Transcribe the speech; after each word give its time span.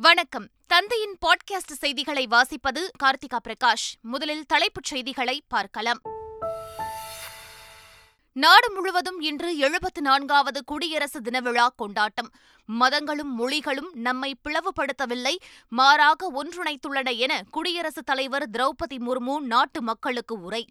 வணக்கம். 0.00 0.48
தந்தையின் 0.66 1.18
பாட்காஸ்ட் 1.26 1.72
செய்திகளை 1.72 2.26
வாசிப்பது 2.26 2.88
கார்த்திகா 3.04 3.38
பிரகாஷ். 3.48 3.94
முதலில் 4.00 4.46
தலைப்புச் 4.46 4.84
செய்திகளை 4.84 5.42
பார்க்கலாம். 5.48 6.00
நாடு 8.32 8.72
முழுவதும் 8.72 9.20
இன்று 9.20 9.56
எழுபத்து 9.56 10.00
நான்காவது 10.00 10.64
குடியரசு 10.64 11.20
தின 11.20 11.40
விழா 11.40 11.72
கொண்டாட்டம். 11.76 12.30
மதங்களும் 12.66 13.34
மொழிகளும் 13.34 13.92
நம்மை 13.92 14.36
பிளவுபடுத்தவில்லை 14.44 15.36
மாறாக 15.68 16.44
ஒன்றிணைத்துள்ளன 16.44 17.16
என 17.16 17.42
குடியரசுத் 17.50 18.06
தலைவர் 18.06 18.50
திரௌபதி 18.50 18.98
முர்மு 19.06 19.38
நாட்டு 19.38 19.82
மக்களுக்கு 19.82 20.40
உரை. 20.40 20.68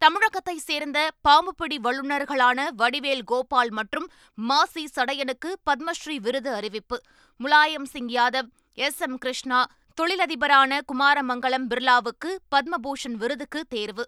தமிழகத்தை 0.00 0.58
சேர்ந்த 0.58 1.10
பாம்புப்பிடி 1.28 1.76
வல்லுநர்களான 1.84 2.60
வடிவேல் 2.78 3.22
கோபால் 3.24 3.70
மற்றும் 3.70 4.10
மாசி 4.34 4.88
சடையனுக்கு 4.94 5.52
பத்மஸ்ரீ 5.70 6.16
விருது 6.16 6.54
அறிவிப்பு. 6.54 7.00
முலாயம் 7.44 7.84
சிங் 7.84 8.08
யாதவ் 8.08 8.48
எஸ். 8.74 9.00
எம். 9.00 9.18
கிருஷ்ணா 9.18 9.66
தொழிலதிபரான 10.00 10.80
குமாரமங்கலம் 10.92 11.66
பிர்லாவுக்கு 11.70 12.38
பத்மபூஷன் 12.54 13.12
விருதுக்கு 13.12 13.64
தேர்வு. 13.68 14.06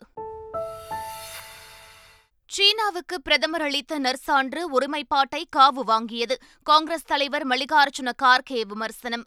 சீனாவுக்கு 2.46 3.20
பிரதமர் 3.22 3.62
அளித்த 3.62 3.98
நற்சான்று 3.98 4.70
ஒருமைப்பாட்டை 4.70 5.44
காவு 5.56 5.80
வாங்கியது. 5.86 6.34
காங்கிரஸ் 6.62 7.04
தலைவர் 7.04 7.46
மல்லிகார்ஜுன 7.46 8.12
கார்கே 8.22 8.60
விமர்சனம். 8.60 9.26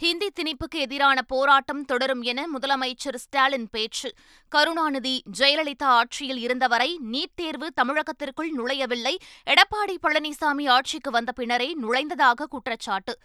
ஹிந்தி 0.00 0.30
திணிப்புக்கு 0.40 0.74
எதிரான 0.74 1.22
போராட்டம் 1.22 1.84
தொடரும் 1.84 2.22
என 2.22 2.46
முதலமைச்சர் 2.58 3.14
ஸ்டாலின் 3.14 3.68
பேச்சு. 3.70 4.12
கருணாநிதி 4.48 5.22
ஜெயலலிதா 5.38 5.82
ஆட்சியில் 5.82 6.38
இருந்தவரை 6.38 7.00
நீட் 7.12 7.34
தேர்வு 7.34 7.72
தமிழகத்திற்குள் 7.82 8.50
நுழையவில்லை. 8.56 9.16
எடப்பாடி 9.50 9.96
பழனிசாமி 10.02 10.68
ஆட்சிக்கு 10.68 11.10
வந்த 11.10 11.32
பின்னரே 11.32 11.76
நுழைந்ததாக 11.82 12.44
குற்றச்சாட்டு. 12.48 13.18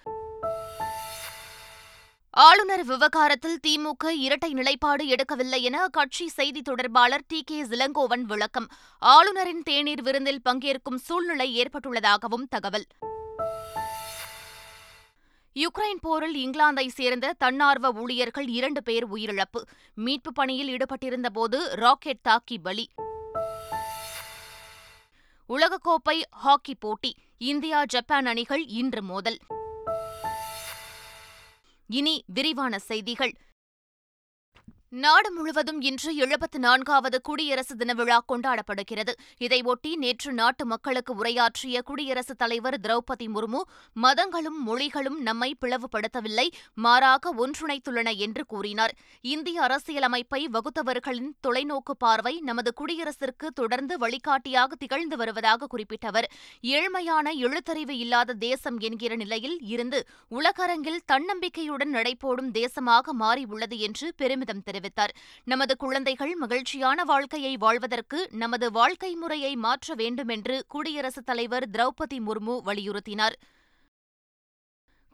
ஆளுநர் 2.29 2.85
விவகாரத்தில் 2.85 3.59
திமுக 3.67 4.09
இரட்டை 4.09 4.53
நிலைப்பாடு 4.53 5.05
எடுக்கவில்லை 5.05 5.61
என 5.61 5.85
அக்கட்சி 5.85 6.25
செய்தி 6.27 6.61
தொடர்பாளர் 6.61 7.25
டி. 7.27 7.43
கே. 7.45 7.63
இளங்கோவன் 7.63 8.21
விளக்கம். 8.21 8.67
ஆளுநரின் 8.99 9.63
தேநீர் 9.63 10.01
விருந்தில் 10.01 10.41
பங்கேற்கும் 10.49 10.97
சூழ்நிலை 10.97 11.65
ஏற்பட்டுள்ளதாகவும் 11.65 12.47
தகவல். 12.49 12.85
யுக்ரைன் 15.59 15.99
போரில் 16.01 16.49
இங்கிலாந்தை 16.49 16.87
சேர்ந்த 16.87 17.33
தன்னார்வ 17.33 17.91
ஊழியர்கள் 17.91 18.47
இரண்டு 18.47 18.83
பேர் 18.83 19.09
உயிரிழப்பு. 19.09 19.61
மீட்பு 19.95 20.31
பணியில் 20.33 20.77
ஈடுபட்டிருந்தபோது 20.77 21.59
ராக்கெட் 21.73 22.21
தாக்கி 22.21 22.57
பலி. 22.57 22.89
உலகக்கோப்பை 25.49 26.21
ஹாக்கி 26.29 26.75
போட்டி 26.75 27.15
இந்தியா 27.37 27.85
ஜப்பான் 27.85 28.25
அணிகள் 28.25 28.65
இன்று 28.65 29.01
மோதல். 29.01 29.37
இனி 31.87 32.23
விரிவான 32.27 32.79
செய்திகள். 32.79 33.33
நாடு 34.89 35.31
முழுவதும் 35.31 35.81
இன்று 35.81 36.15
எழுபத்து 36.15 36.59
நான்காவது 36.59 37.21
குடியரசு 37.21 37.75
தின 37.75 37.93
விழா 37.93 38.23
கொண்டாடப்படுகிறது. 38.27 39.13
இதையொட்டி 39.39 39.95
நேற்று 39.95 40.33
நாட்டு 40.33 40.65
மக்களுக்கு 40.65 41.13
உரையாற்றிய 41.13 41.81
குடியரசுத் 41.81 42.37
தலைவர் 42.37 42.79
திரௌபதி 42.79 43.27
முர்மு 43.27 43.61
மதங்களும் 43.93 44.59
மொழிகளும் 44.67 45.17
நம்மை 45.19 45.55
பிளவுபடுத்தவில்லை 45.65 46.47
மாறாக 46.73 47.33
ஒன்றிணைத்துள்ளன 47.33 48.15
என்று 48.17 48.45
கூறினார். 48.45 48.95
இந்திய 49.21 49.61
அரசியலமைப்பை 49.61 50.47
வகுத்தவர்களின் 50.51 51.31
தொலைநோக்கு 51.47 51.95
பார்வை 51.97 52.39
நமது 52.39 52.73
குடியரசிற்கு 52.81 53.47
தொடர்ந்து 53.53 53.97
வழிகாட்டியாக 53.97 54.75
திகழ்ந்து 54.75 55.17
வருவதாக 55.17 55.67
குறிப்பிட்ட 55.67 56.07
அவர் 56.07 56.31
ஏழ்மையான 56.63 57.33
எழுத்தறிவு 57.33 57.89
இல்லாத 57.89 58.33
தேசம் 58.33 58.79
என்கிற 58.79 59.15
நிலையில் 59.15 59.61
இருந்து 59.61 60.07
உலகரங்கில் 60.27 61.01
தன்னம்பிக்கையுடன் 61.11 61.93
நடைபோடும் 61.93 62.51
தேசமாக 62.51 63.11
மாறியுள்ளது 63.19 63.77
என்று 63.77 64.13
பெருமிதம் 64.17 64.63
தெரிவித்தார். 64.65 64.83
தெரிவித்தார். 64.85 65.13
நமது 65.43 65.77
குழந்தைகள் 65.77 66.35
மகிழ்ச்சியான 66.35 67.03
வாழ்க்கையை 67.03 67.57
வாழ்வதற்கு 67.57 68.27
நமது 68.31 68.71
வாழ்க்கை 68.71 69.15
முறையை 69.15 69.55
மாற்ற 69.55 69.93
வேண்டுமென்று 69.93 70.65
குடியரசுத் 70.67 71.25
தலைவர் 71.25 71.69
திரௌபதி 71.69 72.19
முர்மு 72.19 72.61
வலியுறுத்தினார். 72.65 73.37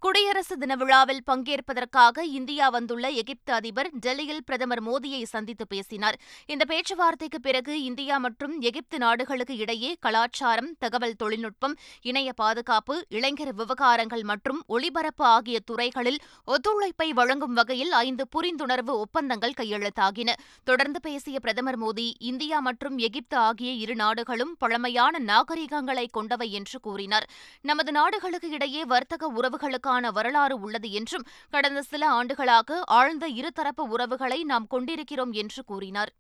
குடியரசு 0.03 0.57
தின 0.57 0.75
விழாவில் 0.75 1.23
பங்கேற்பதற்காக 1.27 2.23
இந்தியா 2.37 2.67
வந்துள்ள 2.69 3.09
எகிப்து 3.21 3.51
அதிபர் 3.53 3.89
டெல்லியில் 3.93 4.43
பிரதமர் 4.43 4.81
மோடியை 4.83 5.19
சந்தித்து 5.23 5.67
பேசினார். 5.67 6.17
இந்த 6.45 6.63
பேச்சுவார்த்தைக்கு 6.65 7.39
பிறகு 7.39 7.73
இந்தியா 7.83 8.17
மற்றும் 8.17 8.53
எகிப்து 8.61 8.97
நாடுகளுக்கு 8.97 9.57
இடையே 9.57 9.97
கலாச்சாரம் 9.99 10.69
தகவல் 10.79 11.13
தொழில்நுட்பம் 11.15 11.75
இணைய 12.01 12.33
பாதுகாப்பு 12.33 12.95
இளைஞர் 13.09 13.53
விவகாரங்கள் 13.55 14.23
மற்றும் 14.23 14.63
ஒளிபரப்பு 14.67 15.25
ஆகிய 15.25 15.59
துறைகளில் 15.59 16.19
ஒத்துழைப்பை 16.47 17.09
வழங்கும் 17.19 17.53
வகையில் 17.53 17.91
ஐந்து 17.91 18.25
புரிந்துணர்வு 18.35 18.95
ஒப்பந்தங்கள் 19.03 19.55
கையெழுத்தாகின. 19.61 20.35
தொடர்ந்து 20.63 20.99
பேசிய 20.99 21.39
பிரதமர் 21.39 21.79
மோடி 21.79 22.07
இந்தியா 22.31 22.59
மற்றும் 22.59 22.97
எகிப்து 22.97 23.37
ஆகிய 23.37 23.71
இரு 23.83 23.95
நாடுகளும் 23.95 24.55
பழமையான 24.57 25.23
நாகரிகங்களை 25.31 26.07
கொண்டவை 26.11 26.49
என்று 26.51 26.79
கூறினார். 26.79 27.29
நமது 27.61 27.91
நாடுகளுக்கு 27.91 28.49
இடையே 28.49 28.83
வர்த்தக 28.95 29.31
உறவுகளுக்கு 29.37 29.89
அதற்கான 29.91 30.11
வரலாறு 30.11 30.55
உள்ளது 30.59 30.89
என்றும் 30.91 31.25
கடந்த 31.49 31.79
சில 31.81 32.03
ஆண்டுகளாக 32.09 32.79
ஆழ்ந்த 32.89 33.25
இருதரப்பு 33.31 33.83
உறவுகளை 33.93 34.39
நாம் 34.43 34.67
கொண்டிருக்கிறோம் 34.67 35.33
என்று 35.33 35.61
கூறினார். 35.65 36.11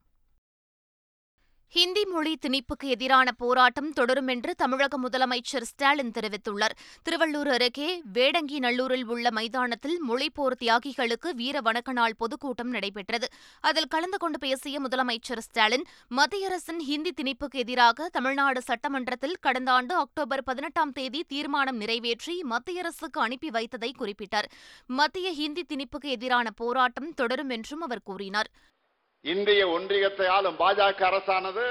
ஹிந்தி 1.73 2.01
மொழி 2.05 2.37
திணிப்புக்கு 2.41 2.85
எதிரான 2.85 3.31
போராட்டம் 3.31 3.93
தொடரும் 3.93 4.27
என்று 4.27 4.55
தமிழக 4.55 4.97
முதலமைச்சர் 4.97 5.65
ஸ்டாலின் 5.69 6.11
தெரிவித்துள்ளார். 6.11 6.73
திருவள்ளூர் 7.05 7.47
அருகே 7.47 8.01
வேடங்கி 8.13 8.59
நல்லூரில் 8.59 9.05
உள்ள 9.05 9.31
மைதானத்தில் 9.31 10.01
மொழிப்போர் 10.09 10.55
தியாகிகளுக்கு 10.59 11.29
வீர 11.33 11.61
வணக்க 11.61 11.91
நாள் 11.91 12.15
பொதுக்கூட்டம் 12.17 12.69
நடைபெற்றது. 12.69 13.27
அதில் 13.61 13.87
கலந்து 13.87 14.17
கொண்டு 14.17 14.37
பேசிய 14.37 14.81
முதலமைச்சர் 14.81 15.37
ஸ்டாலின் 15.37 15.85
மத்திய 16.07 16.45
அரசின் 16.45 16.79
ஹிந்தி 16.79 17.13
திணிப்புக்கு 17.21 17.61
எதிராக 17.63 18.09
தமிழ்நாடு 18.09 18.61
சட்டமன்றத்தில் 18.61 19.37
கடந்த 19.39 19.71
ஆண்டு 19.71 19.95
அக்டோபர் 19.95 20.43
பதினெட்டாம் 20.43 20.91
தேதி 20.91 21.23
தீர்மானம் 21.27 21.77
நிறைவேற்றி 21.77 22.43
மத்திய 22.43 22.79
அரசுக்கு 22.79 23.21
அனுப்பி 23.21 23.49
வைத்ததை 23.49 23.91
குறிப்பிட்டார். 23.99 24.49
மத்திய 24.85 25.31
ஹிந்தி 25.31 25.65
திணிப்புக்கு 25.69 26.11
எதிரான 26.17 26.51
போராட்டம் 26.51 27.13
தொடரும் 27.13 27.49
என்றும் 27.49 27.81
அவர் 27.81 28.03
கூறினார். 28.03 28.51
இந்திய 29.25 29.61
ஒன்றியத்தை 29.67 30.27
ஆளும் 30.27 30.59
பாஜக 30.59 31.01
அரசானது 31.09 31.65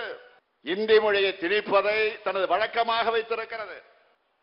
இந்தி 0.65 1.01
மொழியை 1.01 1.33
திணிப்பதை 1.41 2.23
தனது 2.23 2.47
வழக்கமாக 2.47 3.11
வைத்திருக்கிறது. 3.11 3.77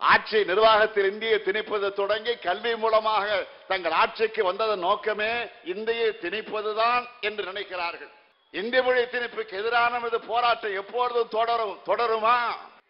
ஆட்சி 0.01 0.39
நிர்வாகத்தில் 0.43 1.07
இந்தியை 1.11 1.37
திணிப்பது 1.45 1.87
தொடங்கி 1.93 2.33
கல்வி 2.37 2.75
மூலமாக 2.75 3.27
தங்கள் 3.67 3.91
ஆட்சிக்கு 3.91 4.43
வந்ததன் 4.43 4.79
நோக்கமே 4.79 5.31
இந்தியை 5.63 6.09
திணிப்பதுதான் 6.21 7.03
என்று 7.19 7.43
நினைக்கிறார்கள். 7.43 8.11
இந்தி 8.53 8.81
மொழி 8.81 9.01
திணிப்புக்கு 9.01 9.53
எதிரான 9.61 10.01
இது 10.07 10.19
போராட்டம் 10.19 10.77
எப்பொழுதும் 10.81 11.27
தொடரும் 11.27 11.75
தொடருமா? 11.85 12.37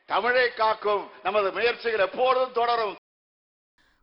தமிழை 0.05 0.53
காக்கும் 0.53 1.11
நமது 1.23 1.51
முயற்சிகள் 1.51 2.05
எப்பொழுதும் 2.07 2.51
தொடரும் 2.51 2.95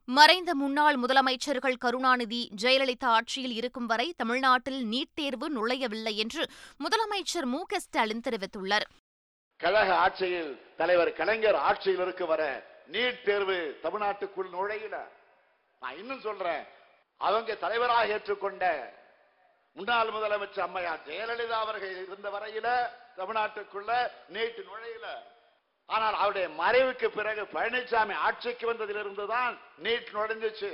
மறைந்த 0.09 0.55
முன்னாள் 0.55 0.97
முதலமைச்சர்கள் 0.97 1.77
கருணாநிதி 1.77 2.51
ஜெயலலிதா 2.63 3.05
ஆட்சியில் 3.05 3.53
இருக்கும் 3.53 3.87
வரை 3.87 4.15
தமிழ்நாட்டில் 4.17 4.81
நீட் 4.91 5.15
தேர்வு 5.15 5.47
நுழையவில்லை 5.57 6.15
என்று 6.15 6.43
முதலமைச்சர் 6.85 7.45
மு 7.45 7.61
க 7.67 7.79
ஸ்டாலின் 7.79 8.21
தெரிவித்துள்ளார். 8.21 8.87
கழக 9.57 9.97
ஆட்சியில் 9.97 10.63
தலைவர் 10.77 11.13
கலைஞர் 11.13 11.55
ஆட்சியில் 11.55 12.01
இருக்கும் 12.01 12.29
வர 12.29 12.43
நீட் 12.93 13.23
தேர்வு 13.23 13.79
தமிழ்நாட்டுக்குள் 13.83 14.51
நுழையல. 14.53 14.97
நான் 15.81 15.99
இன்னும் 15.99 16.21
சொல்றேன் 16.21 16.65
அவங்க 17.17 17.55
தலைவராக 17.55 18.07
ஏற்றுக்கொண்ட 18.07 18.93
முன்னாள் 19.73 20.09
முதலமைச்சர் 20.09 20.67
அம்மையார் 20.69 21.07
ஜெயலலிதா 21.07 21.59
அவர்கள் 21.67 22.07
இருந்த 22.07 22.31
வரையில 22.31 22.69
தமிழ்நாட்டுக்குள்ள 23.17 23.93
நீட் 24.33 24.61
நுழையல. 24.71 25.07
ஆனால் 25.89 26.15
அவருடைய 26.15 26.47
மறைவுக்கு 26.61 27.09
பிறகு 27.09 27.43
பழனிசாமி 27.55 28.15
ஆட்சிக்கு 28.27 28.67
வந்ததிலிருந்து 28.67 29.27
தான் 29.27 29.55
நீட் 29.83 30.13
நுழைஞ்சிச்சு. 30.13 30.71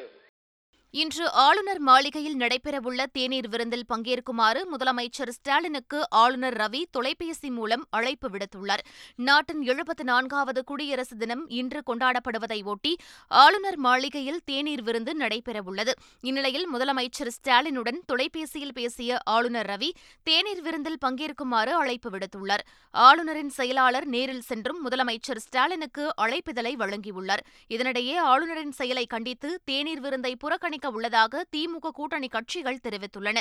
இன்று 0.92 1.30
ஆளுநர் 1.30 1.78
மாளிகையில் 1.78 2.36
நடைபெறவுள்ள 2.36 3.04
தேநீர் 3.12 3.48
விருந்தில் 3.48 3.84
பங்கேற்குமாறு 3.88 4.60
முதலமைச்சர் 4.72 5.28
ஸ்டாலினுக்கு 5.28 6.10
ஆளுநர் 6.10 6.56
ரவி 6.56 6.82
தொலைபேசி 6.90 7.50
மூலம் 7.50 7.86
அழைப்பு 7.90 8.28
விடுத்துள்ளார். 8.28 8.82
நாட்டின் 9.16 9.62
எழுபத்து 9.62 10.04
நான்காவது 10.04 10.64
குடியரசு 10.64 11.16
தினம் 11.16 11.48
இன்று 11.48 11.82
கொண்டாடப்படுவதை 11.86 12.64
ஒட்டி 12.64 12.96
ஆளுநர் 13.28 13.76
மாளிகையில் 13.76 14.40
தேநீர் 14.44 14.82
விருந்து 14.82 15.14
நடைபெறவுள்ளது. 15.18 15.90
இந்நிலையில் 16.20 16.66
முதலமைச்சர் 16.74 17.30
ஸ்டாலினுடன் 17.38 18.00
தொலைபேசியில் 18.06 18.72
பேசிய 18.72 19.18
ஆளுநர் 19.24 19.66
ரவி 19.66 19.90
தேநீர் 20.22 20.62
விருந்தில் 20.62 21.00
பங்கேற்குமாறு 21.04 21.72
அழைப்பு 21.82 22.10
விடுத்துள்ளார். 22.10 22.66
ஆளுநரின் 22.90 23.48
செயலாளர் 23.48 24.06
நேரில் 24.06 24.40
சென்றும் 24.40 24.90
முதலமைச்சர் 24.90 25.42
ஸ்டாலினுக்கு 25.46 26.10
அழைப்பிதழை 26.22 26.74
வழங்கியுள்ளார். 26.76 27.46
இதனிடையே 27.68 28.16
ஆளுநரின் 28.16 28.72
செயலை 28.72 29.06
கண்டித்து 29.06 29.60
தேநீர் 29.64 30.00
விருந்தை 30.00 30.36
புறக்கணி 30.44 30.78
புறக்கணிக்க 30.80 30.96
உள்ளதாக 30.96 31.44
திமுக 31.52 31.90
கூட்டணி 31.90 32.28
கட்சிகள் 32.28 32.84
தெரிவித்துள்ளன. 32.84 33.38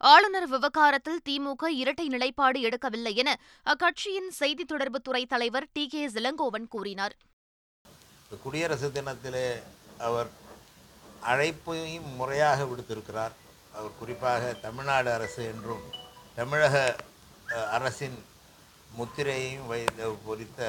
ஆளுநர் 0.00 0.48
விவகாரத்தில் 0.48 1.20
திமுக 1.28 1.66
இரட்டை 1.72 2.08
நிலைப்பாடு 2.08 2.60
எடுக்கவில்லை 2.60 3.14
என 3.14 3.30
அக்கட்சியின் 3.66 4.30
செய்தித் 4.30 4.72
தொடர்புத்துறை 4.72 5.26
தலைவர் 5.26 5.68
டி 5.72 5.88
கே 5.88 6.08
இளங்கோவன் 6.10 6.68
கூறினார். 6.68 7.14
குடியரசு 8.42 8.88
தினத்திலே 8.88 9.46
அவர் 9.98 10.30
அழைப்பையும் 11.22 12.14
முறையாக 12.16 12.64
விடுத்திருக்கிறார். 12.64 13.34
அவர் 13.72 13.98
குறிப்பாக 13.98 14.52
தமிழ்நாடு 14.60 15.12
அரசு 15.12 15.44
என்றும் 15.44 15.84
தமிழக 16.34 16.74
அஹ், 17.48 17.68
அரசின் 17.70 18.18
முத்திரையையும் 18.98 19.66
வைத்து 19.66 20.12
பொறித்த 20.24 20.60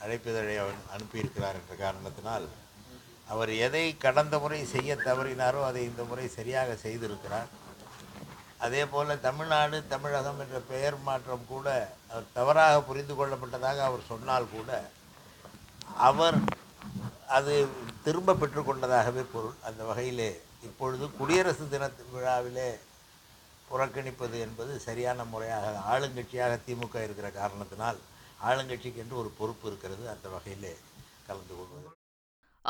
அழைப்பிதழை 0.00 0.56
அவர் 0.58 0.78
அனுப்பியிருக்கிறார் 0.90 1.54
என்ற 1.54 1.74
காரணத்தினால் 1.74 2.46
அவர் 3.32 3.52
எதை 3.66 3.84
கடந்த 4.04 4.34
முறை 4.42 4.58
செய்ய 4.74 4.96
தவறினாரோ 5.06 5.60
அதை 5.68 5.82
இந்த 5.90 6.02
முறை 6.10 6.26
சரியாக 6.38 6.76
செய்திருக்கிறார். 6.84 7.48
அதே 8.64 8.82
போல் 8.92 9.22
தமிழ்நாடு 9.26 9.78
தமிழகம் 9.94 10.38
என்ற 10.44 10.58
பெயர் 10.70 10.96
மாற்றம் 11.08 11.48
கூட 11.52 11.66
அவர் 12.10 12.28
தவறாக 12.38 12.76
புரிந்து 12.88 13.14
கொள்ளப்பட்டதாக 13.18 13.82
அவர் 13.88 14.08
சொன்னால் 14.12 14.52
கூட 14.54 14.70
அவர் 16.08 16.38
அது 17.38 17.54
திரும்ப 18.06 18.36
பெற்றுக்கொண்டதாகவே 18.40 19.24
பொருள். 19.34 19.56
அந்த 19.68 19.82
வகையிலே 19.90 20.30
இப்பொழுது 20.68 21.04
குடியரசு 21.18 21.64
தின 21.74 21.90
விழாவிலே 22.14 22.68
புறக்கணிப்பது 23.70 24.36
என்பது 24.46 24.72
சரியான 24.86 25.24
முறையாக 25.32 25.72
ஆளுங்கட்சியாக 25.92 26.58
திமுக 26.66 27.02
இருக்கிற 27.06 27.30
காரணத்தினால் 27.40 28.00
ஆளுங்கட்சிக்கு 28.48 29.02
என்று 29.04 29.20
ஒரு 29.24 29.32
பொறுப்பு 29.40 29.66
இருக்கிறது. 29.70 30.04
அந்த 30.14 30.28
வகையிலே 30.36 30.74
கலந்து 31.28 31.54
கொள்வது. 31.58 31.95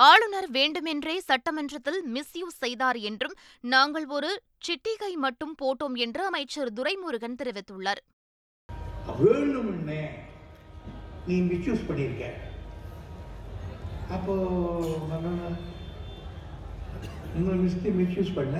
ஆளுநர் 0.04 0.48
வேண்டுமென்றே 0.56 1.14
சட்டமன்றத்தில் 1.20 2.00
மிஸ்யூஸ் 2.14 2.56
செய்தார் 2.62 2.98
என்றும் 3.10 3.36
நாங்கள் 3.74 4.06
ஒரு 4.16 4.30
சிட்டிகை 4.66 5.10
மட்டும் 5.24 5.54
போட்டோம் 5.62 5.96
என்று 6.04 6.22
அமைச்சர் 6.30 6.72
துரைமுருகன் 6.78 7.38
தெரிவித்துள்ளார். 7.42 8.02
நீ 11.26 11.36
மிஸ்யூஸ் 11.52 11.86
பண்ணியிருக்க. 11.88 12.24
அப்போ 14.16 14.34
நான் 15.10 15.56
உங்களை 17.38 17.58
மிஸ்யூஸ் 18.02 18.34
பண்ண? 18.38 18.56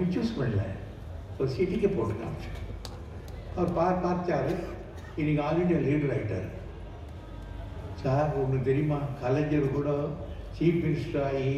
மிஸ்யூஸ் 0.00 0.34
பண்ணல. 0.40 0.64
ஒரு 1.38 1.50
சிட்டிக்கு 1.56 1.90
போட்டு 1.96 2.26
அவர் 3.60 4.02
பார்த்தாரு. 4.06 4.52
இன்னைக்கு 5.20 5.42
ஆல்ரெடி 5.48 5.74
லீடர் 5.86 6.14
ஆகிட்டார் 6.16 6.50
சார் 8.04 8.32
ஒன்று 8.40 8.58
தெரியுமா? 8.68 8.98
கலைஞர் 9.20 9.74
கூட 9.74 9.90
சீஃப் 10.56 10.80
மினிஸ்டர் 10.84 11.24
ஆகி 11.28 11.52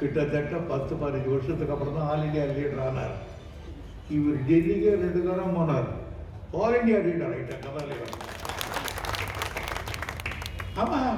கிட்டத்தட்ட 0.00 0.56
பத்து 0.72 0.92
பதினஞ்சு 1.00 1.30
வருஷத்துக்கு 1.32 1.74
அப்புறம் 1.74 1.96
தான் 1.98 2.10
ஆல் 2.10 2.24
இண்டியா 2.26 2.44
லீடர் 2.50 2.84
ஆனார். 2.86 3.16
இவர் 4.16 4.38
டெல்லிக்கே 4.50 4.92
ரெண்டு 5.02 5.20
தரம் 5.26 5.56
போனார். 5.58 5.88
ஆல் 6.60 6.76
இண்டியா 6.80 6.98
லீடர் 7.06 7.32
ஆகிட்டார் 7.32 7.64
கமலஹாசன் 7.66 8.30
ஆமாம் 10.82 11.11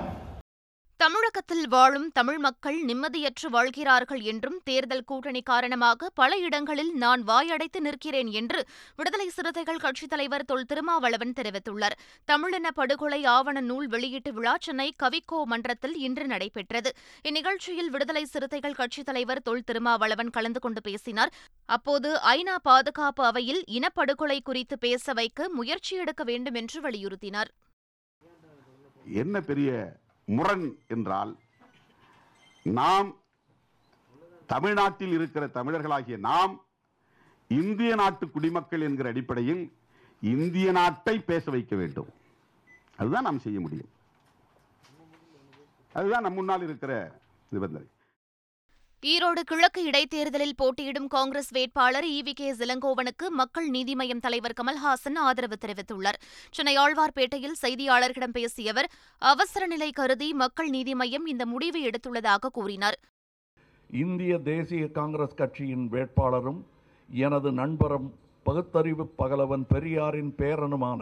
தமிழகத்தில் 1.64 1.82
வாழும் 1.82 2.08
தமிழ் 2.16 2.40
மக்கள் 2.44 2.78
நிம்மதியற்று 2.88 3.48
வாழ்கிறார்கள் 3.54 4.22
என்றும் 4.30 4.56
தேர்தல் 4.64 5.04
கூட்டணி 5.04 5.40
காரணமாக 5.50 6.08
பல 6.20 6.36
இடங்களில் 6.36 6.90
நான் 7.02 7.22
வாயடைத்து 7.22 7.80
நிற்கிறேன் 7.86 8.30
என்று 8.40 8.60
விடுதலை 8.98 9.28
சிறுத்தைகள் 9.28 9.80
கட்சித் 9.84 10.12
தலைவர் 10.12 10.44
தொல் 10.44 10.66
திருமாவளவன் 10.70 11.32
தெரிவித்துள்ளார். 11.38 11.96
தமிழின 12.24 12.70
படுகொலை 12.70 13.20
ஆவண 13.36 13.60
நூல் 13.60 13.86
வெளியீட்டு 13.86 14.32
விழா 14.32 14.54
சென்னை 14.60 14.88
கவிக்கோ 15.02 15.38
மன்றத்தில் 15.44 15.96
இன்று 16.06 16.26
நடைபெற்றது. 16.26 16.92
இந்நிகழ்ச்சியில் 17.28 17.90
விடுதலை 17.94 18.24
சிறுத்தைகள் 18.24 18.78
கட்சித் 18.80 19.08
தலைவர் 19.10 19.42
தொல் 19.42 19.66
திருமாவளவன் 19.70 20.34
கலந்து 20.36 20.60
கொண்டு 20.60 20.80
பேசினார். 20.80 21.32
அப்போது 21.68 22.10
ஐநா 22.36 22.58
பாதுகாப்பு 22.62 23.24
அவையில் 23.24 23.62
இனப்படுகொலை 23.78 24.38
குறித்து 24.42 24.78
பேச 24.78 25.12
வைக்க 25.12 25.48
முயற்சி 25.48 25.96
எடுக்க 25.96 26.24
வேண்டும் 26.24 26.54
என்று 26.54 26.80
வலியுறுத்தினார். 26.88 27.52
என்ன 29.22 29.40
பெரிய 29.40 29.70
முரண் 30.28 30.68
என்றால் 30.88 31.32
நாம் 32.64 33.16
தமிழ்நாட்டில் 34.46 35.12
இருக்கிற 35.12 35.46
தமிழர்களாகிய 35.46 36.18
நாம் 36.18 36.64
இந்திய 37.48 37.94
நாட்டு 37.94 38.30
குடிமக்கள் 38.30 38.80
என்கிற 38.80 39.08
அடிப்படையில் 39.08 39.72
இந்திய 40.20 40.72
நாட்டை 40.72 41.18
பேச 41.18 41.50
வைக்க 41.50 41.76
வேண்டும். 41.76 42.06
அதுதான் 42.96 43.22
நாம் 43.22 43.38
செய்ய 43.38 43.60
முடியும். 43.60 43.88
அதுதான் 45.92 46.22
நம் 46.22 46.32
முன்னால் 46.32 46.62
இருக்கிற 46.62 47.20
நிபந்தனை. 47.48 47.86
ஈரோடு 49.12 49.40
கிழக்கு 49.40 49.80
இடைத்தேர்தலில் 49.84 50.56
போட்டியிடும் 50.56 51.06
காங்கிரஸ் 51.06 51.50
வேட்பாளர் 51.50 52.04
ஈவி 52.04 52.32
கே 52.32 52.46
இளங்கோவனுக்கு 52.52 53.26
மக்கள் 53.30 53.66
நீதி 53.68 53.94
மய்யம் 53.94 54.22
தலைவர் 54.26 54.54
கமல்ஹாசன் 54.60 55.18
ஆதரவு 55.24 55.56
தெரிவித்துள்ளார். 55.64 56.18
சென்னை 56.50 56.74
ஆழ்வார்பேட்டையில் 56.78 57.56
செய்தியாளர்களிடம் 57.62 58.32
பேசிய 58.32 58.70
அவர் 58.70 58.88
அவசர 59.18 59.66
நிலை 59.66 59.90
கருதி 59.90 60.28
மக்கள் 60.32 60.68
நீதி 60.68 60.94
மய்யம் 60.94 61.26
இந்த 61.26 61.46
முடிவை 61.46 61.82
எடுத்துள்ளதாக 61.88 62.50
கூறினார். 62.52 62.96
இந்திய 63.90 64.38
தேசிய 64.38 64.86
காங்கிரஸ் 64.88 65.34
கட்சியின் 65.34 65.86
வேட்பாளரும் 65.88 66.60
எனது 67.10 67.52
நண்பரும் 67.52 68.08
பகுத்தறிவு 68.46 69.06
பகலவன் 69.16 69.66
பெரியாரின் 69.74 70.32
பேரனுமான 70.38 71.00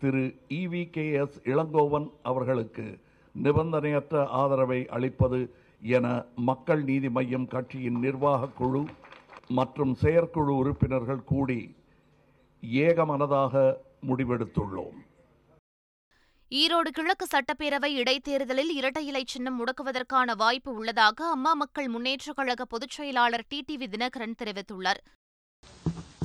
Thiru 0.00 0.24
E V 0.48 0.90
K 0.90 1.06
S 1.22 1.38
Elangovan 1.44 2.08
அவர்களுக்கு 2.22 2.86
நிபந்தனையற்ற 3.34 4.26
ஆதரவை 4.40 4.80
அளிப்பது 4.88 5.40
என 5.82 6.24
மக்கள் 6.34 6.82
நீதி 6.82 7.08
மய்யம் 7.08 7.48
கட்சியின் 7.48 7.98
நிர்வாகக் 7.98 8.56
குழு 8.56 8.84
மற்றும் 9.48 9.94
செயற்குழு 9.94 10.56
உறுப்பினர்கள் 10.56 11.24
கூடி 11.24 11.76
ஏகமனதாக 12.62 13.76
முடிவெடுத்துள்ளோம். 14.06 14.96
ஈரோடு 16.50 16.88
கிழக்கு 16.88 17.26
சட்டப்பேரவை 17.30 17.86
இடைத்தேர்தலில் 17.86 18.70
இரட்டை 18.70 19.06
இலை 19.06 19.24
சின்னம் 19.26 19.56
முடக்குவதற்கான 19.56 20.36
வாய்ப்பு 20.36 20.74
உள்ளதாக 20.74 21.28
அம்மா 21.30 21.52
மக்கள் 21.52 21.88
முன்னேற்றக் 21.88 22.36
கழக 22.36 22.64
பொதுச் 22.64 22.90
செயலாளர் 22.90 23.44
டிடிவி 23.54 23.88
தினகரன் 23.88 24.34
தெரிவித்துள்ளார். 24.42 25.00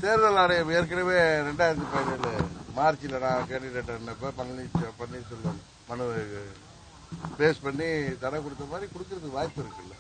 தேர்தல் 0.02 0.36
ஆணையம் 0.36 0.70
ஏற்கனவே 0.70 1.18
ரெண்டாயிரத்தி 1.20 1.88
பதினேழு 1.94 2.40
மார்ச்சில் 2.76 3.20
நான் 3.20 3.48
கேண்டிடேட் 3.50 3.92
இருந்தப்ப 3.96 4.32
பன்னீர்செல்வம் 4.98 5.60
மனு 5.88 6.06
பேஸ் 7.40 7.64
பண்ணி 7.64 7.88
தடை 8.24 8.38
கொடுத்த 8.44 8.64
மாதிரி 8.72 8.92
கொடுக்கறதுக்கு 8.92 9.38
வாய்ப்பு 9.38 9.62
இருக்குல்ல. 9.64 9.96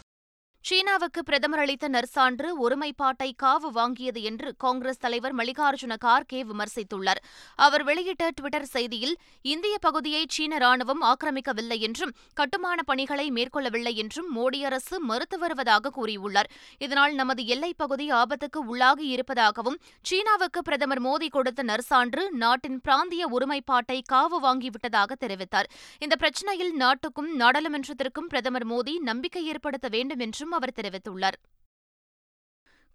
சீனாவுக்கு 0.61 1.23
பிரதமர் 1.23 1.59
அளித்த 1.59 1.89
நற்சான்று 1.89 2.47
ஒருமைப்பாட்டை 2.57 3.33
காவு 3.43 3.69
வாங்கியது 3.73 4.21
என்று 4.21 4.53
காங்கிரஸ் 4.57 4.97
தலைவர் 4.97 5.35
மல்லிகார்ஜுன 5.35 5.95
கார்கே 6.05 6.43
விமர்சித்துள்ளார். 6.43 7.21
அவர் 7.55 7.83
வெளியிட்ட 7.83 8.29
டுவிட்டர் 8.41 8.65
செய்தியில் 8.73 9.13
இந்திய 9.41 9.77
பகுதியை 9.77 10.25
சீன 10.29 10.57
ராணுவம் 10.57 11.01
ஆக்கிரமிக்கவில்லை 11.01 11.79
என்றும் 11.79 12.13
கட்டுமான 12.33 12.83
பணிகளை 12.83 13.31
மேற்கொள்ளவில்லை 13.31 13.93
என்றும் 13.95 14.35
மோடி 14.35 14.61
அரசு 14.63 14.99
மறுத்து 14.99 15.39
வருவதாக 15.39 15.91
கூறியுள்ளார். 15.95 16.49
இதனால் 16.77 17.13
நமது 17.13 17.45
எல்லைப் 17.45 17.77
பகுதி 17.77 18.11
ஆபத்துக்கு 18.11 18.65
உள்ளாகி 18.67 19.07
இருப்பதாகவும் 19.07 19.79
சீனாவுக்கு 20.01 20.61
பிரதமர் 20.63 21.01
மோடி 21.01 21.29
கொடுத்த 21.29 21.63
நற்சான்று 21.63 22.29
நாட்டின் 22.29 22.81
பிராந்திய 22.81 23.29
ஒருமைப்பாட்டை 23.29 24.01
காவு 24.11 24.37
வாங்கிவிட்டதாக 24.43 25.11
தெரிவித்தார். 25.19 25.69
இந்த 25.99 26.15
பிரச்சினையில் 26.15 26.73
நாட்டுக்கும் 26.73 27.39
நாடாளுமன்றத்திற்கும் 27.39 28.27
பிரதமர் 28.27 28.67
மோடி 28.67 28.99
நம்பிக்கை 28.99 29.45
ஏற்படுத்த 29.45 29.87
வேண்டும் 29.87 30.19
என்றும் 30.19 30.49
அவர் 30.51 30.71
தெரிவித்துள்ளார். 30.71 31.37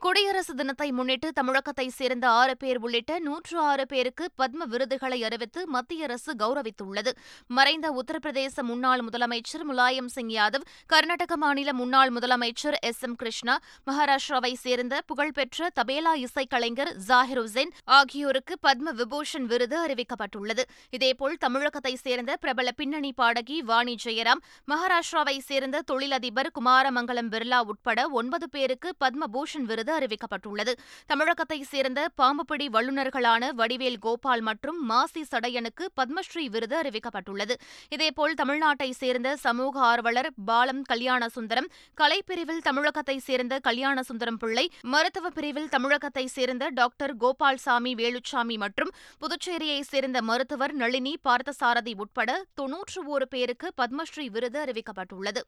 குடியரசு 0.02 0.54
தினத்தை 0.54 0.92
முன்னிட்டு 0.92 1.32
தமிழகத்தைச் 1.32 1.94
சேர்ந்த 1.94 2.28
ஆறு 2.30 2.56
பேர் 2.56 2.78
உள்ளிட்ட 2.78 3.18
நூற்று 3.18 3.58
ஆறு 3.58 3.86
பேருக்கு 3.86 4.24
பத்ம 4.38 4.66
விருதுகளை 4.66 5.24
அறிவித்து 5.24 5.66
மத்திய 5.66 6.04
அரசு 6.04 6.32
கௌரவித்துள்ளது. 6.34 7.12
மறைந்த 7.46 7.86
உத்தரப்பிரதேச 7.92 8.62
முன்னாள் 8.62 9.00
முதலமைச்சர் 9.00 9.64
முலாயம் 9.68 10.06
சிங் 10.06 10.28
யாதவ் 10.28 10.66
கர்நாடக 10.86 11.36
மாநில 11.36 11.72
முன்னாள் 11.72 12.12
முதலமைச்சர் 12.12 12.76
எஸ். 12.80 13.02
எம். 13.02 13.16
கிருஷ்ணா 13.16 13.58
மகாராஷ்டிராவைச் 13.86 14.60
சேர்ந்த 14.60 15.00
புகழ்பெற்ற 15.06 15.70
தபேலா 15.80 16.12
இசைக்கலைஞர் 16.16 16.92
ஜாகிர் 17.08 17.38
உசேன் 17.38 17.72
ஆகியோருக்கு 17.84 18.56
பத்ம 18.62 18.94
விபூஷன் 19.00 19.46
விருது 19.46 19.78
அறிவிக்கப்பட்டுள்ளது. 19.86 20.62
இதேபோல் 20.90 21.36
தமிழகத்தைச் 21.40 22.02
சேர்ந்த 22.02 22.36
பிரபல 22.36 22.72
பின்னணி 22.72 23.12
பாடகி 23.12 23.62
வாணி 23.62 23.96
ஜெயராம் 24.04 24.44
மகாராஷ்டிராவைச் 24.68 25.48
சேர்ந்த 25.50 25.82
தொழிலதிபர் 25.82 26.52
குமாரமங்கலம் 26.60 27.32
பிர்லா 27.34 27.60
உட்பட 27.64 28.08
ஒன்பது 28.08 28.48
பேருக்கு 28.48 28.94
பத்மபூஷன் 29.04 29.66
விருது 29.66 29.85
அறிவிக்கப்பட்டுள்ளது. 29.92 30.72
தமிழகத்தைச் 31.06 31.68
சேர்ந்த 31.72 32.08
பாம்புபிடி 32.22 32.66
வல்லுநர்களான 32.68 33.52
வடிவேல் 33.52 33.98
கோபால் 33.98 34.40
மற்றும் 34.40 34.84
மாசி 34.84 35.24
சடையனுக்கு 35.30 35.86
பத்மஸ்ரீ 36.00 36.48
விருது 36.48 36.82
அறிவிக்கப்பட்டுள்ளது. 36.82 37.54
இதேபோல் 37.88 38.34
தமிழ்நாட்டைச் 38.34 38.98
சேர்ந்த 39.02 39.36
சமூக 39.36 39.80
ஆர்வலர் 39.80 40.30
பாலம் 40.44 40.82
கல்யாணசுந்தரம் 40.92 41.68
கலைப்பிரிவில் 42.00 42.62
தமிழகத்தைச் 42.62 43.22
சேர்ந்த 43.22 43.60
கல்யாணசுந்தரம் 43.68 44.38
பிள்ளை 44.38 44.70
மருத்துவ 44.82 45.30
பிரிவில் 45.30 45.68
தமிழகத்தைச் 45.68 46.34
சேர்ந்த 46.36 46.68
டாக்டர் 46.68 47.16
கோபால்சாமி 47.16 47.94
வேலுச்சாமி 47.94 48.56
மற்றும் 48.56 48.92
புதுச்சேரியைச் 49.20 49.90
சேர்ந்த 49.92 50.22
மருத்துவர் 50.22 50.74
நளினி 50.74 51.14
பார்த்தசாரதி 51.24 51.92
உட்பட 51.96 52.44
தொன்னூற்று 52.54 53.06
ஒரு 53.06 53.28
பேருக்கு 53.28 53.72
பத்மஸ்ரீ 53.76 54.30
விருது 54.30 54.64
அறிவிக்கப்பட்டுள்ளது. 54.64 55.42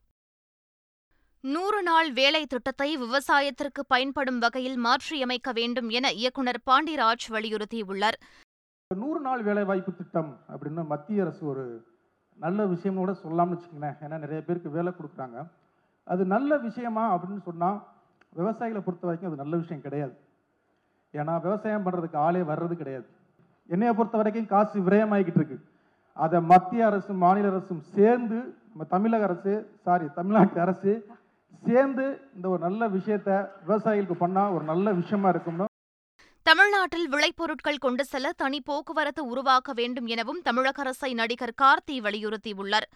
நூறு 1.54 1.80
நாள் 1.82 2.08
வேலை 2.12 2.40
திட்டத்தை 2.46 2.88
விவசாயத்திற்கு 3.02 3.82
பயன்படும் 3.92 4.38
வகையில் 4.38 4.78
மாற்றியமைக்க 4.86 5.52
வேண்டும் 5.58 5.88
என 5.98 6.06
இயக்குநர் 6.20 6.58
பாண்டிராஜ் 6.70 7.26
வலியுறுத்தியுள்ளார். 7.34 8.16
நூறு 8.90 9.20
நாள் 9.26 9.42
வேலைவாய்ப்பு 9.48 9.92
திட்டம் 10.00 10.30
அப்படின்னு 10.50 10.82
மத்திய 10.92 11.22
அரசு 11.24 11.42
ஒரு 11.46 11.64
நல்ல 12.44 12.66
விஷயம் 12.66 12.98
கூட 13.00 13.12
சொல்லலாம்னு 13.22 13.54
வச்சுக்கோங்களேன். 13.54 13.96
ஏன்னா 14.04 14.18
நிறைய 14.24 14.40
பேருக்கு 14.46 14.70
வேலை 14.70 14.92
கொடுக்குறாங்க. 14.98 15.38
அது 16.12 16.24
நல்ல 16.34 16.58
விஷயமா 16.66 17.04
அப்படின்னு 17.14 17.42
சொன்னால் 17.48 17.78
விவசாயிகளை 18.40 18.82
பொறுத்த 18.86 19.06
வரைக்கும் 19.08 19.30
அது 19.30 19.42
நல்ல 19.42 19.56
விஷயம் 19.62 19.84
கிடையாது. 19.86 20.14
ஏன்னா 21.14 21.34
விவசாயம் 21.46 21.86
பண்ணுறதுக்கு 21.86 22.18
ஆளே 22.26 22.42
வர்றது 22.52 22.76
கிடையாது. 22.82 23.08
என்னையை 23.68 23.94
பொறுத்த 24.00 24.16
வரைக்கும் 24.22 24.52
காசு 24.54 24.76
விரயமாகிக்கிட்டு 24.88 25.42
இருக்கு. 25.42 25.58
அதை 26.16 26.38
மத்திய 26.52 26.86
அரசும் 26.90 27.22
மாநில 27.26 27.50
அரசும் 27.52 27.82
சேர்ந்து 27.96 28.38
நம்ம 28.70 28.84
தமிழக 28.94 29.24
அரசு 29.28 29.52
சாரி 29.84 30.06
தமிழ்நாட்டு 30.18 30.60
அரசு 30.64 30.92
சேர்ந்து 31.68 32.04
இந்த 32.36 32.46
ஒரு 32.54 32.60
நல்ல 32.66 32.88
விஷயத்த 32.96 33.30
விவசாயிகளுக்கு 33.66 34.16
பண்ணால் 34.24 34.54
ஒரு 34.56 34.64
நல்ல 34.72 34.92
விஷயமா 35.00 35.28
இருக்கும்னு 35.34 35.66
தமிழ்நாட்டில் 36.46 37.08
விளைபொருட்கள் 37.14 37.82
கொண்டு 37.84 38.02
செல்ல 38.10 38.28
தனி 38.42 38.58
போக்குவரத்து 38.68 39.22
உருவாக்க 39.32 39.70
வேண்டும் 39.80 40.06
எனவும் 40.14 40.40
தமிழக 40.46 40.80
அரசை 40.84 41.10
நடிகர் 41.20 41.58
கார்த்தி 41.62 41.96
வலியுறுத்தியுள்ளார். 42.06 42.86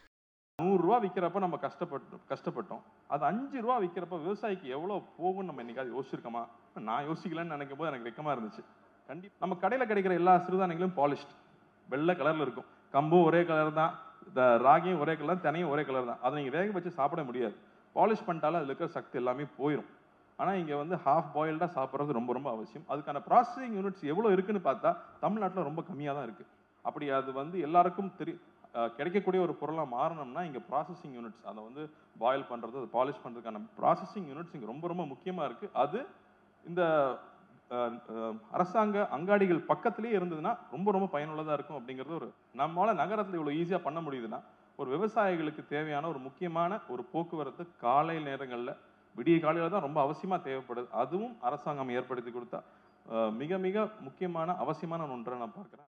நூறுரூவா 0.59 0.97
விற்கிறப்ப 1.03 1.41
நம்ம 1.45 1.57
கஷ்டப்பட்டு 1.65 2.17
கஷ்டப்பட்டோம். 2.31 2.83
அது 3.13 3.23
அஞ்சு 3.31 3.57
ரூபா 3.65 3.77
விற்கிறப்ப 3.85 4.19
விவசாயிக்கு 4.25 4.67
எவ்வளோ 4.77 4.97
போகும்னு 5.19 5.49
நம்ம 5.49 5.63
என்னைக்காவது 5.65 5.95
யோசிச்சிருக்கோமா? 5.97 6.43
நான் 6.89 7.07
யோசிக்கலன்னு 7.09 7.55
நினைக்கும் 7.55 7.81
போது 7.81 7.91
எனக்கு 7.91 8.09
வெக்கமாக 8.09 8.35
இருந்துச்சு. 8.37 8.63
கண்டிப்பாக 9.09 9.43
நம்ம 9.45 9.59
கடையில் 9.65 9.89
கிடைக்கிற 9.91 10.15
எல்லா 10.21 10.35
சிறுதானியங்களும் 10.47 10.97
பாலிஷ்ட் 11.01 11.35
வெள்ளை 11.89 12.15
கலரில் 12.21 12.45
இருக்கும். 12.47 12.69
கம்பும் 12.95 13.27
ஒரே 13.29 13.43
கலர் 13.51 13.79
தான். 13.81 13.93
இந்த 14.29 14.43
ராகியும் 14.67 15.03
ஒரே 15.05 15.17
கலர் 15.21 15.45
தனியும் 15.47 15.73
ஒரே 15.75 15.85
கலர் 15.91 16.11
தான். 16.11 16.21
அதை 16.25 16.35
நீங்கள் 16.39 16.57
வேக 16.59 16.75
வச்சு 16.79 16.99
சாப்பிட 17.01 17.23
முடியாது. 17.31 17.57
பாலிஷ் 17.97 18.27
பண்ணிட்டாலும் 18.27 18.59
அதில் 18.59 18.71
இருக்கிற 18.71 18.89
சக்தி 18.91 19.19
எல்லாமே 19.19 19.45
போயிடும் 19.59 19.91
ஆனால் 20.39 20.59
இங்கே 20.59 20.75
வந்து 20.75 20.97
ஹாஃப் 21.05 21.29
பாயில்டாக 21.35 21.71
சாப்பிட்றது 21.77 22.13
ரொம்ப 22.13 22.31
ரொம்ப 22.33 22.49
அவசியம். 22.51 22.85
அதுக்கான 22.91 23.19
ப்ராசஸிங் 23.27 23.75
யூனிட்ஸ் 23.79 24.05
எவ்வளோ 24.05 24.31
இருக்குன்னு 24.31 24.61
பார்த்தா 24.61 24.91
தமிழ்நாட்டில் 25.21 25.69
ரொம்ப 25.69 25.83
கம்மியாக 25.83 26.17
தான் 26.17 26.27
இருக்குது 26.29 26.51
அப்படி 26.85 27.07
அது 27.19 27.33
வந்து 27.33 27.57
எல்லாருக்கும் 27.61 28.11
தெரி 28.21 28.33
கிடைக்கக்கூடிய 28.97 29.41
ஒரு 29.43 29.55
பொருளாக 29.61 29.89
மாறணும்னா 29.89 30.43
இங்கே 30.43 30.61
ப்ராசஸிங் 30.69 31.15
யூனிட்ஸ் 31.15 31.43
அதை 31.47 31.61
வந்து 31.65 31.83
பாயில் 32.21 32.49
பண்ணுறது 32.51 32.81
அதை 32.81 32.89
பாலிஷ் 32.95 33.23
பண்ணுறதுக்கான 33.25 33.61
ப்ராசஸிங் 33.79 34.29
யூனிட்ஸ் 34.29 34.55
இங்கே 34.55 34.71
ரொம்ப 34.73 34.87
ரொம்ப 34.89 35.05
முக்கியமாக 35.07 35.49
இருக்குது 35.49 35.75
அது 35.83 36.01
இந்த 36.65 36.83
அரசாங்க 38.53 38.97
அங்காடிகள் 39.11 39.61
பக்கத்துலேயே 39.69 40.17
இருந்ததுன்னா 40.19 40.53
ரொம்ப 40.71 40.89
ரொம்ப 40.91 41.07
பயனுள்ளதாக 41.07 41.57
இருக்கும் 41.59 41.79
அப்படிங்கிறது 41.79 42.15
ஒரு 42.15 42.29
நம்மளால் 42.57 43.01
நகரத்தில் 43.03 43.39
இவ்வளோ 43.39 43.55
ஈஸியாக 43.61 43.83
பண்ண 43.83 44.01
முடியுதுன்னா 44.01 44.41
ஒரு 44.83 44.91
விவசாயிகளுக்கு 44.97 45.63
தேவையான 45.75 46.09
ஒரு 46.13 46.21
முக்கியமான 46.27 46.81
ஒரு 46.95 47.03
போக்குவரத்து 47.13 47.65
காலை 47.85 48.17
நேரங்களில் 48.29 48.79
விடிய 49.17 49.37
காலையில் 49.45 49.75
தான் 49.75 49.87
ரொம்ப 49.87 49.99
அவசியமாக 50.07 50.41
தேவைப்படுது. 50.49 50.89
அதுவும் 51.03 51.35
அரசாங்கம் 51.49 51.95
ஏற்படுத்தி 51.99 52.31
கொடுத்தா 52.31 52.61
மிக 53.41 53.59
மிக 53.67 53.77
முக்கியமான 54.07 54.55
அவசியமான 54.65 55.09
ஒன்றை 55.15 55.39
நான் 55.43 55.57
பார்க்குறேன். 55.59 55.89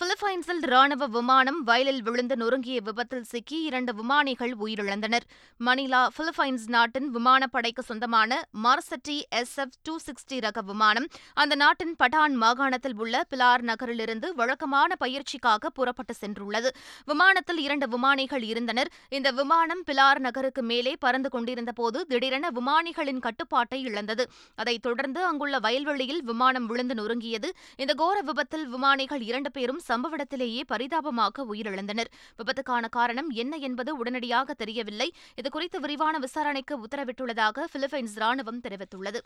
பிலிப்பைன்ஸில் 0.00 0.60
ராணுவ 0.60 1.06
விமானம் 1.06 1.62
வயலில் 1.62 2.02
விழுந்து 2.02 2.36
நொறுங்கிய 2.36 2.80
விபத்தில் 2.80 3.22
சிக்கி 3.22 3.62
இரண்டு 3.62 3.94
விமானிகள் 3.94 4.54
உயிரிழந்தனர். 4.64 5.26
மணிலா 5.64 6.00
பிலிப்பைன்ஸ் 6.16 6.64
நாட்டின் 6.66 7.16
விமானப்படைக்கு 7.16 7.82
சொந்தமான 7.84 8.48
Marchetti 8.64 9.16
S 9.28 9.58
F 9.58 9.76
two 9.82 9.96
sixty 10.06 10.40
ரக 10.40 10.60
விமானம் 10.60 11.06
அந்த 11.34 11.54
நாட்டின் 11.54 11.94
பட்டான் 12.02 12.34
மாகாணத்தில் 12.34 12.96
உள்ள 12.96 13.22
பிலார் 13.30 13.62
நகரிலிருந்து 13.62 14.34
வழக்கமான 14.34 14.96
பயிற்சிக்காக 15.04 15.70
புறப்பட்டு 15.74 16.14
சென்றுள்ளது. 16.20 16.72
விமானத்தில் 17.04 17.58
இரண்டு 17.58 17.88
விமானிகள் 17.88 18.42
இருந்தனர். 18.42 18.90
இந்த 19.08 19.30
விமானம் 19.30 19.84
பிலார் 19.86 20.18
நகருக்கு 20.18 20.62
மேலே 20.62 20.96
பறந்து 20.98 21.28
கொண்டிருந்தபோது 21.28 22.06
திடீரென 22.06 22.50
விமானிகளின் 22.50 23.18
கட்டுப்பாட்டை 23.18 23.82
இழந்தது. 23.82 24.26
அதைத் 24.54 24.82
தொடர்ந்து 24.82 25.24
அங்குள்ள 25.24 25.58
வயல்வெளியில் 25.58 26.22
விமானம் 26.24 26.66
விழுந்து 26.66 26.94
நொறுங்கியது. 26.94 27.50
இந்த 27.76 27.94
கோர 27.94 28.20
விபத்தில் 28.20 28.68
விமானிகள் 28.68 29.20
இரண்டு 29.20 29.50
பேரும் 29.50 29.82
சம்பவ 29.88 30.10
இடத்திலேயே 30.10 30.64
பரிதாபமாக 30.64 31.46
உயிரிழந்தனர். 31.54 32.10
விபத்துக்கான 32.38 32.88
காரணம் 32.88 33.30
என்ன 33.30 33.56
என்பது 33.56 33.96
உடனடியாக 33.96 34.54
தெரியவில்லை. 34.54 35.12
இதுகுறித்து 35.42 35.80
விரிவான 35.80 36.18
விசாரணைக்கு 36.18 36.76
உத்தரவிட்டுள்ளதாக 36.78 37.64
பிலிப்பைன்ஸ் 37.72 38.16
ராணுவம் 38.16 38.62
தெரிவித்துள்ளது. 38.68 39.20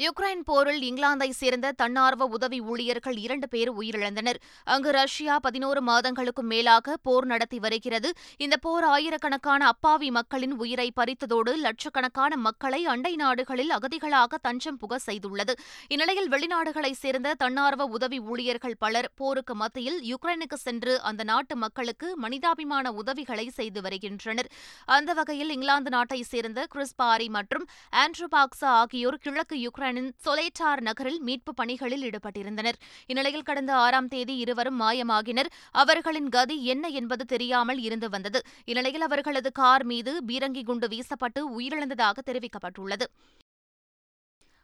யுக்ரைன் 0.00 0.42
போரில் 0.44 0.82
இங்கிலாந்தை 0.82 1.30
சேர்ந்த 1.30 1.72
தன்னார்வ 1.72 2.24
உதவி 2.24 2.60
ஊழியர்கள் 2.60 3.16
இரண்டு 3.16 3.48
பேர் 3.48 3.70
உயிரிழந்தனர். 3.78 4.38
அங்கு 4.64 4.90
ரஷ்யா 4.90 5.38
பதினோரு 5.38 5.80
மாதங்களுக்கும் 5.84 6.48
மேலாக 6.52 6.96
போர் 7.02 7.24
நடத்தி 7.24 7.58
வருகிறது. 7.58 8.12
இந்த 8.36 8.56
போர் 8.56 8.84
ஆயிரக்கணக்கான 8.84 9.66
அப்பாவி 9.66 10.10
மக்களின் 10.10 10.52
உயிரை 10.52 10.92
பறித்ததோடு 11.00 11.56
லட்சக்கணக்கான 11.56 12.36
மக்களை 12.36 12.86
அண்டை 12.86 13.16
நாடுகளில் 13.16 13.70
அகதிகளாக 13.70 14.38
தஞ்சம் 14.42 14.76
புக 14.76 14.98
செய்துள்ளது. 15.06 15.54
இந்நிலையில் 15.88 16.30
வெளிநாடுகளைச் 16.30 17.00
சேர்ந்த 17.02 17.34
தன்னார்வ 17.34 17.84
உதவி 17.84 18.20
ஊழியர்கள் 18.20 18.76
பலர் 18.78 19.10
போருக்கு 19.14 19.54
மத்தியில் 19.54 20.00
யுக்ரைனுக்கு 20.12 20.54
சென்று 20.54 21.00
அந்த 21.00 21.22
நாட்டு 21.22 21.56
மக்களுக்கு 21.56 22.16
மனிதாபிமான 22.16 22.92
உதவிகளை 22.92 23.48
செய்து 23.48 23.82
வருகின்றனர். 23.82 24.50
அந்த 24.84 25.12
வகையில் 25.12 25.50
இங்கிலாந்து 25.50 25.90
நாட்டைச் 25.90 26.32
சேர்ந்த 26.32 26.66
கிறிஸ் 26.66 26.94
பாரி 26.94 27.28
மற்றும் 27.28 27.68
ஆண்ட்ரூ 27.96 28.28
பாக்ஸா 28.36 28.72
ஆகியோர் 28.80 29.22
கிழக்கு 29.22 29.56
யுக்ரைன் 29.58 29.88
யுக்ரைனின் 29.90 30.12
சொலேட்டார் 30.24 30.80
நகரில் 30.80 31.20
மீட்பு 31.20 31.52
பணிகளில் 31.54 32.02
ஈடுபட்டிருந்தனர். 32.02 32.76
இந்நிலையில் 33.06 33.42
கடந்த 33.42 33.72
ஆறாம் 33.74 34.08
தேதி 34.08 34.34
இருவரும் 34.36 34.80
மாயமாகினர். 34.80 35.50
அவர்களின் 35.72 36.28
கதி 36.28 36.56
என்ன 36.64 36.88
என்பது 36.88 37.24
தெரியாமல் 37.24 37.80
இருந்து 37.80 38.08
வந்தது. 38.08 38.40
இந்நிலையில் 38.64 39.00
அவர்களது 39.00 39.52
கார் 39.52 39.84
மீது 39.84 40.12
பீரங்கி 40.28 40.62
குண்டு 40.64 40.88
வீசப்பட்டு 40.88 41.42
உயிரிழந்ததாக 41.58 42.18
தெரிவிக்கப்பட்டுள்ளது. 42.26 43.08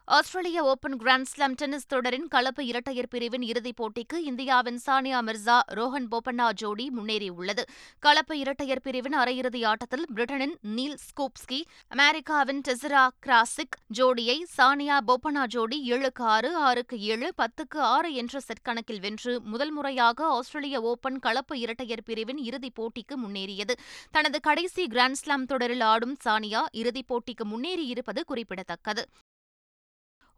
ஆஸ்திரேலிய 0.08 0.64
ஓபன் 0.64 0.96
கிராண்ட்ஸ்லாம் 0.96 1.54
டென்னிஸ் 1.54 1.86
தொடரின் 1.86 2.28
கலப்பு 2.28 2.66
இரட்டையர் 2.66 3.08
பிரிவின் 3.08 3.42
இறுதிப் 3.42 3.78
போட்டிக்கு 3.80 4.14
இந்தியாவின் 4.14 4.78
சானியா 4.86 5.20
மிர்சா 5.28 5.60
ரோஹன் 5.75 6.06
போபண்ணா 6.10 6.52
ஜோடி 6.52 6.90
முன்னேறியுள்ளது. 6.96 7.62
கலப்பு 7.98 8.38
இரட்டையர் 8.38 8.80
பிரிவின் 8.82 9.16
அரையிறுதி 9.16 9.64
ஆட்டத்தில் 9.64 10.06
பிரிட்டனின் 10.14 10.54
நீல் 10.60 10.98
ஸ்கூப்ஸ்கி 11.06 11.62
அமெரிக்காவின் 11.88 12.60
டெசரா 12.68 13.08
கிராசிக் 13.26 13.76
ஜோடியை 13.94 14.38
சானியா 14.56 14.98
போபண்ணா 15.06 15.46
ஜோடி 15.46 15.92
ஏழுக்கு 15.92 16.22
ஆறு 16.22 16.56
ஆறுக்கு 16.56 17.00
ஏழு 17.00 17.34
பத்துக்கு 17.42 17.78
ஆறு 17.78 18.14
என்ற 18.14 18.40
செட் 18.40 18.62
கணக்கில் 18.62 19.00
வென்று 19.00 19.40
முதல் 19.40 19.70
முறையாக 19.70 20.26
ஆஸ்திரேலிய 20.26 20.80
ஓபன் 20.80 21.18
கலப்பு 21.18 21.58
இரட்டையர் 21.58 22.02
பிரிவின் 22.04 22.38
இறுதிப் 22.38 22.80
போட்டிக்கு 22.80 23.16
முன்னேறியது. 23.16 23.76
தனது 24.10 24.40
கடைசி 24.40 24.84
கிராண்ட்ஸ்லாம் 24.86 25.46
தொடரில் 25.46 25.80
ஆடும் 25.80 26.16
சானியா 26.25 26.64
இறுதிப் 26.72 27.14
போட்டிக்கு 27.14 27.44
முன்னேறியிருப்பது 27.44 28.20
குறிப்பிடத்தக்கது. 28.26 29.04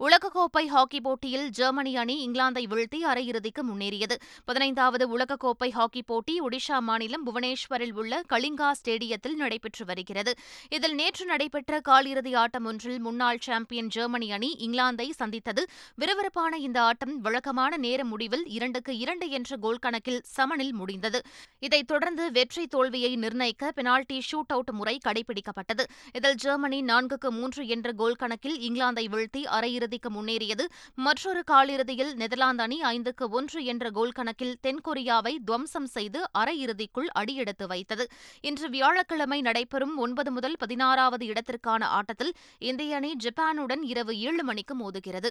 உலகக்கோப்பை 0.05 0.67
ஹாக்கி 0.67 1.01
போட்டியில் 1.01 1.49
ஜெர்மனி 1.51 1.97
அணி 1.97 2.29
இங்கிலாந்தை 2.29 2.63
வீழ்த்தி 2.71 2.97
அரையிறுதிக்கு 3.05 3.63
முன்னேறியது. 3.63 4.17
பதினைந்தாவது 4.45 5.19
உலகக்கோப்பை 5.19 5.71
ஹாக்கி 5.71 6.03
போட்டி 6.03 6.41
ஒடிஷா 6.41 6.79
மாநிலம் 6.81 7.27
புவனேஸ்வரில் 7.27 7.93
உள்ள 7.93 8.23
கலிங்கா 8.33 8.71
ஸ்டேடியத்தில் 8.71 9.35
நடைபெற்று 9.35 9.85
வருகிறது. 9.85 10.35
இதில் 10.71 10.95
நேற்று 10.95 11.25
நடைபெற்ற 11.25 11.81
காலிறுதி 11.89 12.35
ஆட்டம் 12.35 12.65
ஒன்றில் 12.65 13.01
முன்னாள் 13.01 13.39
சாம்பியன் 13.39 13.87
ஜெர்மனி 13.87 14.33
அணி 14.33 14.57
இங்கிலாந்தை 14.61 15.11
சந்தித்தது. 15.11 15.67
விறுவிறுப்பான 15.95 16.57
இந்த 16.57 16.83
ஆட்டம் 16.83 17.21
வழக்கமான 17.21 17.77
நேர 17.77 18.05
முடிவில் 18.05 18.47
இரண்டுக்கு 18.47 18.99
இரண்டு 18.99 19.31
என்ற 19.31 19.57
கோல் 19.57 19.79
கணக்கில் 19.79 20.21
சமனில் 20.25 20.73
முடிந்தது. 20.73 21.23
இதைத் 21.59 21.87
தொடர்ந்து 21.87 22.33
வெற்றி 22.33 22.67
தோல்வியை 22.67 23.17
நிர்ணயிக்க 23.17 23.73
பெனால்டி 23.73 24.23
ஷூட் 24.31 24.49
அவுட் 24.49 24.71
முறை 24.71 24.99
கடைபிடிக்கப்பட்டது. 25.05 25.85
இதில் 26.13 26.35
ஜெர்மனி 26.35 26.83
நான்குக்கு 26.83 27.29
மூன்று 27.31 27.67
என்ற 27.67 27.93
கோல் 27.93 28.15
கணக்கில் 28.15 28.59
இங்கிலாந்தை 28.59 29.07
வீழ்த்தி 29.09 29.47
காலிறுதிக்கு 29.89 30.11
முன்னேறியது. 30.11 30.65
மற்றொரு 30.95 31.45
காலிறுதியில் 31.45 32.15
நெதர்லாந்து 32.15 32.63
அணி 32.63 32.81
ஐந்துக்கு 32.81 33.29
ஒன்று 33.31 33.65
என்ற 33.65 33.91
கோல் 33.91 34.13
கணக்கில் 34.13 34.59
தென்கொரியாவை 34.67 35.37
துவம்சம் 35.45 35.87
செய்து 35.87 36.31
அரையிறுதிக்குள் 36.39 37.09
அடியெடுத்து 37.13 37.67
வைத்தது. 37.67 38.07
இன்று 38.41 38.71
வியாழக்கிழமை 38.71 39.41
நடைபெறும் 39.41 39.97
ஒன்பது 39.97 40.31
முதல் 40.31 40.57
பதினாறாவது 40.59 41.27
இடத்திற்கான 41.27 41.85
ஆட்டத்தில் 41.85 42.35
இந்திய 42.59 42.97
அணி 42.97 43.17
ஜப்பானுடன் 43.25 43.83
இரவு 43.83 44.19
ஏழு 44.19 44.45
மணிக்கு 44.45 44.77
மோதுகிறது. 44.79 45.29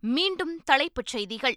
மீண்டும் 0.00 0.60
தலைப்புச் 0.64 1.06
செய்திகள். 1.06 1.56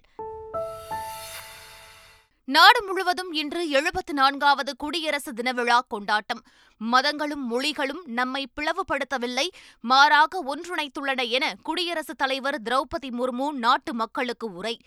நாடு 2.46 2.84
முழுவதும் 2.84 3.32
இன்று 3.32 3.68
எழுபத்து 3.68 4.12
நான்காவது 4.12 4.76
குடியரசு 4.76 5.32
தின 5.32 5.52
விழா 5.52 5.84
கொண்டாட்டம். 5.88 6.42
மதங்களும் 6.76 7.46
மொழிகளும் 7.46 8.04
நம்மை 8.04 8.48
பிளவுபடுத்தவில்லை 8.56 9.48
மாறாக 9.80 10.44
ஒன்றிணைத்துள்ளன 10.44 11.28
என 11.28 11.54
குடியரசுத் 11.62 12.18
தலைவர் 12.18 12.62
திரௌபதி 12.62 13.10
முர்மு 13.10 13.50
நாட்டு 13.50 13.94
மக்களுக்கு 13.94 14.52
உரை. 14.52 14.80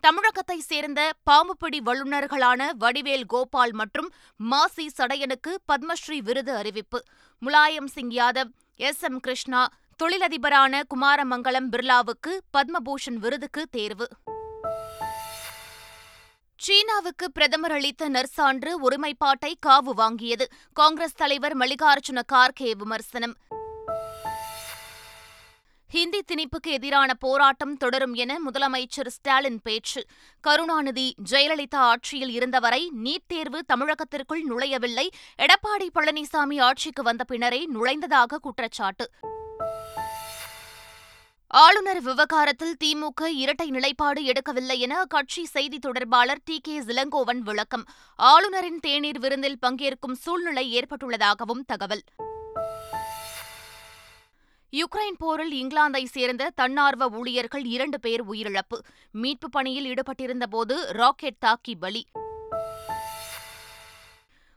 தமிழகத்தைச் 0.00 0.66
சேர்ந்த 0.66 1.12
பாம்புப்பிடி 1.30 1.80
வல்லுநர்களான 1.86 2.70
வடிவேல் 2.80 3.24
கோபால் 3.26 3.72
மற்றும் 3.72 4.12
மாசி 4.36 4.90
சடையனுக்கு 4.98 5.56
பத்மஸ்ரீ 5.72 6.18
விருது 6.18 6.54
அறிவிப்பு. 6.54 7.02
முலாயம் 7.46 7.86
சிங் 7.86 8.10
யாதவ் 8.10 8.50
எஸ். 8.76 9.02
எம். 9.02 9.20
கிருஷ்ணா 9.20 9.68
தொழிலதிபரான 10.02 10.82
குமாரமங்கலம் 10.94 11.68
பிர்லாவுக்கு 11.72 12.40
பத்மபூஷன் 12.56 13.14
விருதுக்கு 13.14 13.66
தேர்வு. 13.70 14.08
சீனாவுக்கு 16.62 17.32
பிரதமர் 17.32 17.72
அளித்த 17.72 18.08
நற்சான்று 18.08 18.80
ஒருமைப்பாட்டை 18.80 19.54
காவு 19.66 19.92
வாங்கியது. 19.96 20.42
காங்கிரஸ் 20.72 21.14
தலைவர் 21.14 21.56
மல்லிகார்ஜுன 21.56 22.22
கார்கே 22.32 22.70
விமர்சனம். 22.76 23.36
ஹிந்தி 25.88 26.24
திணிப்புக்கு 26.32 26.70
எதிரான 26.70 27.14
போராட்டம் 27.14 27.76
தொடரும் 27.76 28.14
என 28.14 28.38
முதலமைச்சர் 28.50 29.06
ஸ்டாலின் 29.06 29.60
பேச்சு. 29.62 30.04
கருணாநிதி 30.40 31.14
ஜெயலலிதா 31.30 31.74
ஆட்சியில் 31.74 32.30
இருந்தவரை 32.30 32.92
நீட் 33.04 33.26
தேர்வு 33.26 33.64
தமிழகத்திற்குள் 33.74 34.44
நுழையவில்லை. 34.48 35.08
எடப்பாடி 35.38 35.88
பழனிசாமி 35.94 36.60
ஆட்சிக்கு 36.60 37.02
வந்த 37.02 37.24
பின்னரே 37.24 37.68
நுழைந்ததாக 37.74 38.36
குற்றச்சாட்டு. 38.40 39.10
ஆளுநர் 41.52 42.00
விவகாரத்தில் 42.00 42.76
திமுக 42.84 43.24
இரட்டை 43.24 43.70
நிலைப்பாடு 43.70 44.22
எடுக்கவில்லை 44.22 44.78
என 44.78 45.00
அக்கட்சி 45.00 45.44
செய்தி 45.44 45.78
தொடர்பாளர் 45.78 46.40
டி 46.44 46.60
கே 46.60 46.80
இளங்கோவன் 46.80 47.38
விளக்கம். 47.38 47.84
ஆளுநரின் 48.16 48.80
தேநீர் 48.80 49.18
விருந்தில் 49.18 49.58
பங்கேற்கும் 49.66 50.12
சூழ்நிலை 50.12 50.78
ஏற்பட்டுள்ளதாகவும் 50.78 51.64
தகவல். 51.66 52.02
யுக்ரைன் 54.72 55.16
போரில் 55.18 55.66
இங்கிலாந்தை 55.66 56.04
சேர்ந்த 56.04 56.50
தன்னார்வ 56.54 57.08
ஊழியர்கள் 57.08 57.64
இரண்டு 57.64 58.00
பேர் 58.00 58.28
உயிரிழப்பு. 58.28 58.78
மீட்பு 59.10 59.50
பணியில் 59.50 59.94
ஈடுபட்டிருந்தபோது 59.94 60.76
ராக்கெட் 60.86 61.38
தாக்கி 61.38 61.74
பலி. 61.74 62.06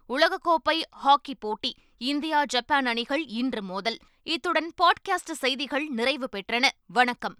உலகக்கோப்பை 0.10 0.82
ஹாக்கி 0.90 1.36
போட்டி. 1.36 1.76
இந்தியா 1.98 2.46
ஜப்பான் 2.46 2.86
அணிகள் 2.86 3.26
இன்று 3.26 3.62
மோதல். 3.62 3.98
இத்துடன் 4.24 4.74
பாட்காஸ்ட் 4.84 5.32
செய்திகள் 5.32 5.88
நிறைவு 5.88 6.30
பெற்றன. 6.32 6.70
வணக்கம். 6.86 7.36